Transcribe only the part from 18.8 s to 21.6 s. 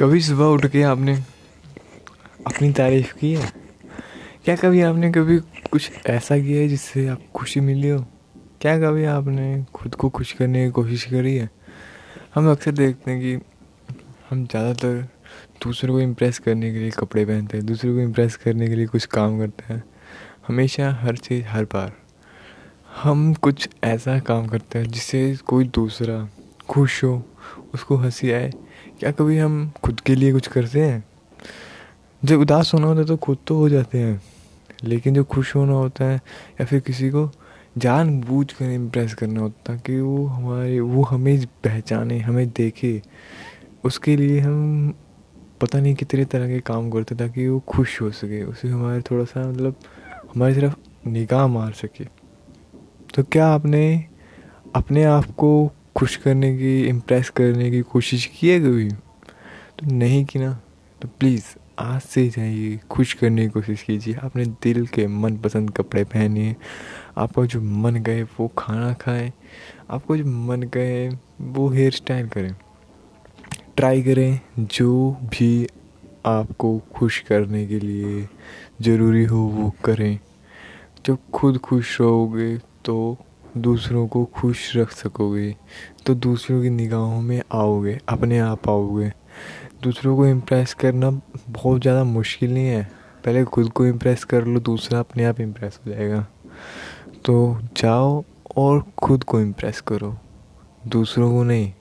कुछ काम करते हैं। हमेशा हर चीज़